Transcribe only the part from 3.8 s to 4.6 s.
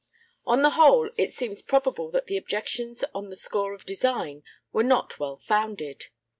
design